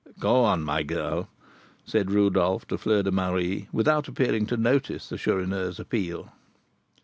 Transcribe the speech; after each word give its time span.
"Go 0.19 0.45
on, 0.45 0.63
my 0.63 0.81
girl," 0.81 1.29
said 1.85 2.09
Rodolph 2.09 2.67
to 2.69 2.77
Fleur 2.79 3.03
de 3.03 3.11
Marie, 3.11 3.67
without 3.71 4.07
appearing 4.07 4.47
to 4.47 4.57
notice 4.57 5.07
the 5.07 5.15
Chourineur's 5.19 5.79
appeal. 5.79 6.31